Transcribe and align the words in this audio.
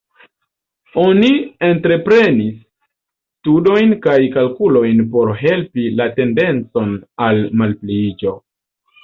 Oni 1.01 1.27
entreprenis 1.67 2.55
studojn 2.63 3.93
kaj 4.07 4.17
kalkulojn 4.37 5.05
por 5.17 5.35
helpi 5.43 5.87
la 6.01 6.09
tendencon 6.17 6.99
al 7.29 7.45
malpliiĝo. 7.63 8.37